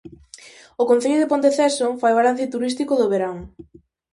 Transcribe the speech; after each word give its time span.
O 0.81 0.83
concello 0.91 1.19
de 1.21 1.31
Ponteceso 1.31 1.87
fai 2.01 2.11
balance 2.19 2.51
turístico 2.53 2.93
do 2.97 3.07
verán. 3.13 3.37